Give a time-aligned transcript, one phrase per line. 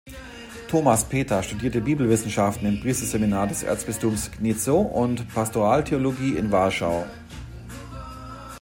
[0.67, 7.05] Tomasz Peta studierte Bibelwissenschaften im Priesterseminar des Erzbistums Gniezno und Pastoraltheologie in Warschau.